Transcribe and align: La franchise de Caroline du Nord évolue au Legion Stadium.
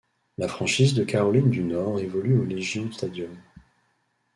La 0.39 0.47
franchise 0.47 0.95
de 0.95 1.03
Caroline 1.03 1.51
du 1.51 1.63
Nord 1.63 1.99
évolue 1.99 2.39
au 2.39 2.43
Legion 2.43 2.91
Stadium. 2.91 3.37